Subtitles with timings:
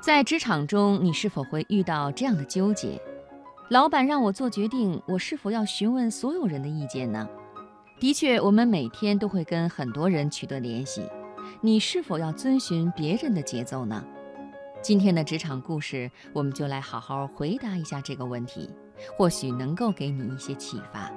[0.00, 2.98] 在职场中，你是否会遇到这样的纠结？
[3.68, 7.28] 老板让我做决定，我是否要询问所有人的意见呢？
[7.98, 11.02] 的确，我们每天都会跟很多人取得联系，
[11.60, 14.02] 你是否要遵循别人的节奏呢？
[14.80, 18.70] 今天的职场故事，我们就来好好回答一下这个问题，
[19.18, 21.12] 或许能够给你一些启发。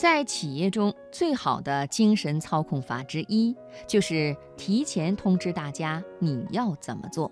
[0.00, 3.54] 在企业中，最好的精神操控法之一，
[3.86, 7.30] 就是提前通知大家你要怎么做。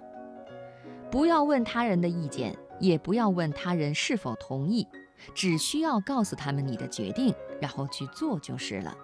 [1.11, 4.87] 不要问他人的意见，也不要问他人是否同意，
[5.35, 8.95] 只需要告诉他们你的决定，然后去做就是了。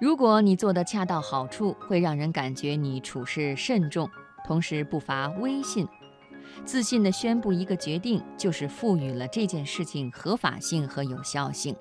[0.00, 4.10] 如果你做的恰到好处，会让人感觉你处事慎重，
[4.44, 5.86] 同时不乏威信。
[6.64, 11.76] 自信地宣布一个决定，就是赋予了这件事情合法性和有效性。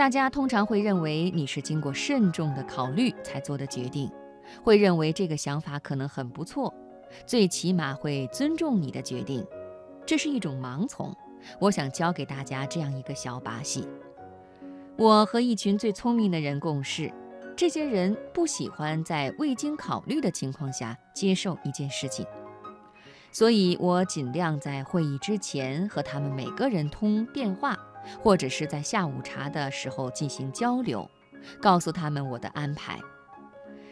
[0.00, 4.10] 大家通常会认为你是经过慎重的考虑才做的决定，
[4.64, 6.72] 会认为这个想法可能很不错，
[7.26, 9.46] 最起码会尊重你的决定。
[10.06, 11.14] 这是一种盲从。
[11.58, 13.86] 我想教给大家这样一个小把戏：
[14.96, 17.12] 我和一群最聪明的人共事，
[17.54, 22.24] 这些人不喜欢在未经考虑的情况下接受一件事情，
[23.30, 27.78] 所以我尽量在会议之前和他们每个人通电话。
[28.22, 31.08] 或者是在下午茶的时候进行交流，
[31.60, 32.98] 告诉他们我的安排。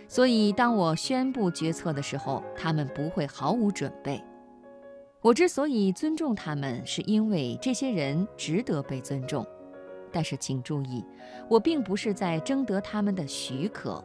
[0.07, 4.23] 所以，当我宣布决策的时候，他们不会毫无准备。
[5.21, 9.47] 我之所以尊重他们，是因为这些人值得被尊重。
[10.11, 11.05] 但是，请注意，
[11.51, 14.03] 我并不是在征得他们的许可。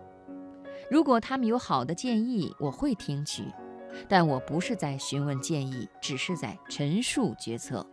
[0.92, 3.46] 如果他们有好的建议，我会听取，
[4.10, 7.88] 但我不是在询问建议，只是在陈述决策。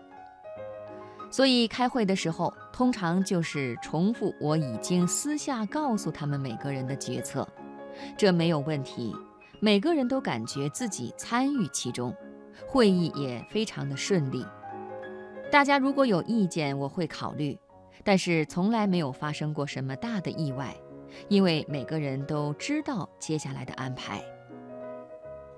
[1.31, 7.47] 所以开会的时候，通常就是重复我已经私下告诉他们每个人的决策，
[8.17, 9.15] 这没有问题，
[9.61, 12.13] 每个人都感觉自己参与其中，
[12.67, 14.45] 会议也非常的顺利。
[15.53, 17.59] 大家如果有意见，我会考虑，
[18.03, 20.77] 但是从来没有发生过什么大的意外，
[21.29, 24.21] 因为每个人都知道接下来的安排。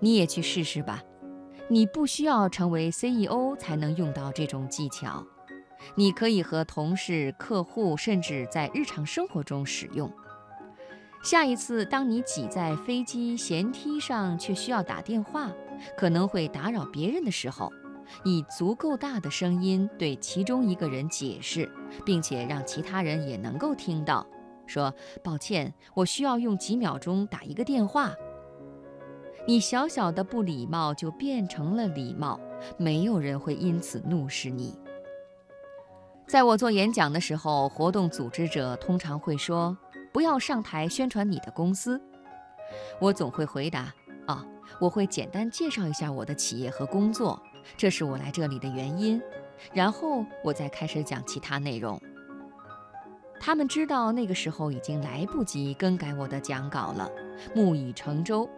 [0.01, 1.03] 你也去试试吧，
[1.69, 5.25] 你不需要成为 CEO 才能用到这种技巧。
[5.95, 10.11] 你可以和同事、客户，甚至在日常生活中使用。
[11.23, 15.53] 下一次，当你挤在飞机舷梯上，却需要打电话，
[15.97, 17.73] 可能会打扰别人的时候，
[18.25, 21.71] 以足够大的声音对其中一个人解释，
[22.05, 24.27] 并且让其他人也能够听到，
[24.67, 28.13] 说：“抱歉，我需要用几秒钟打一个电话。”
[29.47, 32.41] 你小小的不礼貌就变成了礼貌，
[32.77, 34.77] 没有人会因此怒视你。
[36.27, 39.77] 在我做演讲的时候，活动组织者通常会说
[40.13, 42.01] ：“不要上台宣传你的公司。”
[42.99, 43.93] 我总会回答
[44.27, 44.45] ：“啊，
[44.81, 47.41] 我会简单介绍一下我的企业和工作，
[47.77, 49.21] 这是我来这里的原因。”
[49.75, 52.01] 然后我再开始讲其他内容。
[53.39, 57.11] 他们知道那个时候已经来不及更改我的讲稿了，
[57.55, 58.49] 木已成舟，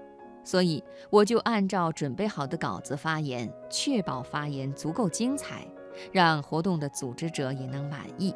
[0.44, 5.66] 所以我就按照准备好的稿子发言，确保发言足够精彩。
[6.12, 8.34] 让活动的组织者也能满意。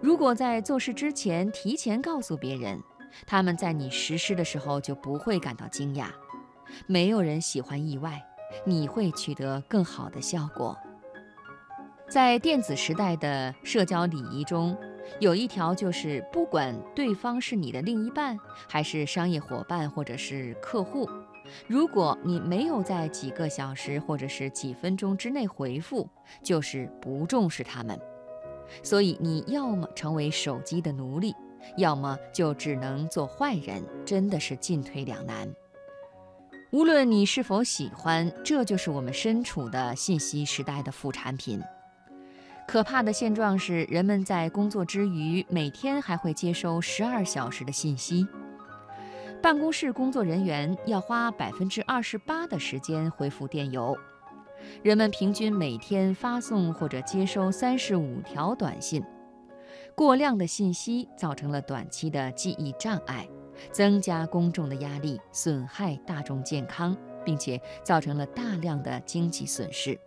[0.00, 2.82] 如果在做事之前提前告诉别人，
[3.26, 6.06] 他们在你实施的时候就不会感到惊讶。
[6.86, 8.22] 没有人喜欢意外，
[8.64, 10.76] 你会取得更好的效果。
[12.08, 14.76] 在电子时代的社交礼仪中，
[15.18, 18.38] 有一条就是，不管对方是你的另一半，
[18.68, 21.08] 还是商业伙伴，或者是客户。
[21.66, 26.08] 如果你没有在几个小时或者是几分钟之内回复，
[26.42, 27.98] 就是不重视他们。
[28.82, 31.34] 所以你要么成为手机的奴隶，
[31.76, 35.52] 要么就只能做坏人，真的是进退两难。
[36.70, 41.60] 无论你是否喜欢，这就是我们身处的信息时代的副产品。
[42.68, 48.24] 可怕的现状是，人们在工作之余，每天还会接收十二小时的信息。
[49.42, 53.96] 办公室工作人员要花百分之二十八的时间回复电邮，
[54.82, 59.02] 人们平均每天发送或者接收三十五条短信。
[59.94, 63.26] 过量的信息造成了短期的记忆障碍，
[63.72, 66.94] 增加公众的压力，损害大众健康，
[67.24, 69.98] 并且造成了大量的经济损失。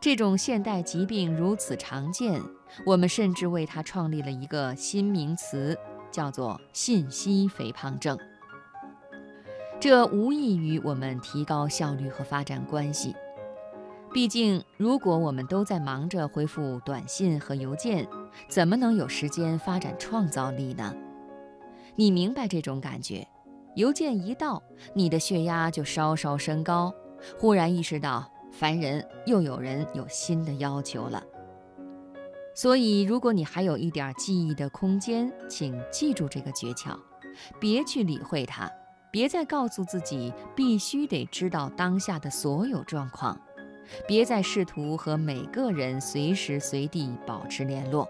[0.00, 2.40] 这种现代疾病如此常见，
[2.86, 5.76] 我们甚至为它创立了一个新名词，
[6.12, 8.16] 叫做“信息肥胖症”。
[9.84, 13.14] 这无异于我们提高效率和发展关系。
[14.14, 18.08] 毕竟，如果我们都在忙着回复短信和邮件，
[18.48, 20.96] 怎么能有时间发展创造力呢？
[21.96, 23.28] 你明白这种感觉？
[23.76, 24.62] 邮件一到，
[24.94, 26.90] 你的血压就稍稍升高，
[27.38, 31.22] 忽然意识到烦人，又有人有新的要求了。
[32.54, 36.98] 所以，如果你还有一点记忆的空间，请记住这个诀窍，
[37.60, 38.72] 别去理会它，
[39.14, 43.40] 别再告诉自己必须得知道当下的所有状况，
[44.08, 48.08] 别再试图和每个人随时随地保持联络，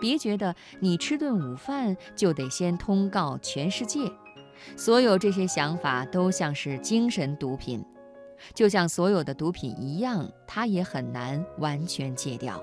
[0.00, 4.10] 别觉得你吃顿午饭就得先通告全世界。
[4.78, 7.84] 所有这些想法都像是精神毒品，
[8.54, 12.58] 就像所有的毒品一样，它也很难完全戒掉。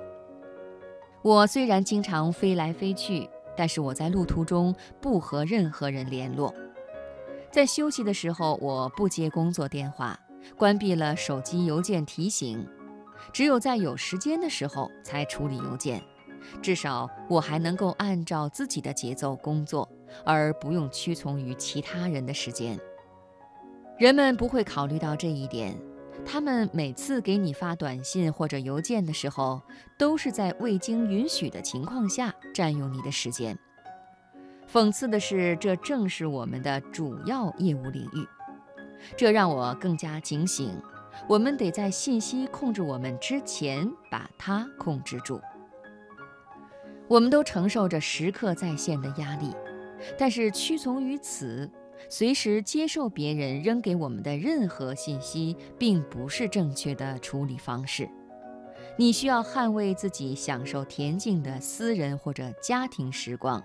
[1.22, 6.52] 我虽然经常飞来飞去，但是我在路途中不和任何人联络。
[7.54, 10.20] 在休息的时候，我不接工作电话，
[10.58, 12.68] 关闭了手机邮件提醒，
[13.32, 16.02] 只有在有时间的时候才处理邮件。
[16.64, 19.88] 至少我还能够按照自己的节奏工作，
[20.26, 22.76] 而不用屈从于其他人的时间。
[24.00, 25.80] 人们不会考虑到这一点。
[26.26, 29.62] 他们每次给你发短信或者邮件的时候，
[29.96, 33.56] 都是在未经允许的情况下占用你的时间。
[34.74, 38.28] 讽刺的是，这正是我们的主要业务领域。
[39.16, 40.76] 这让我更加警醒：
[41.30, 45.40] 我们得在信息控制我们之前，把它控制住。
[47.08, 49.54] 我们都承受着时刻在线的压力，
[50.18, 51.70] 但是屈从于此。
[52.10, 58.10] 随时接受别人扔给我们的任何信息，并不是正确的处理方式。
[58.98, 63.64] 你需要捍卫自己享受恬静的私人或者家庭时光，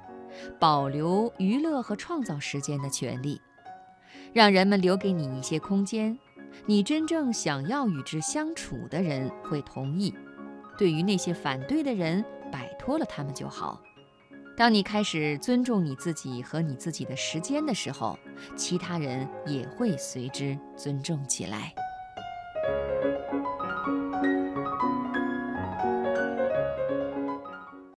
[0.58, 3.40] 保留娱乐和创造时间的权利，
[4.32, 6.18] 让人们留给你一些空间。
[6.66, 10.14] 你真正想要与之相处的人会同意。
[10.76, 13.80] 对于那些反对的人，摆脱了他们就好。
[14.56, 18.18] 当你开始尊重你自己和你自己的时间的时候，
[18.56, 21.72] 其他人也会随之尊重起来。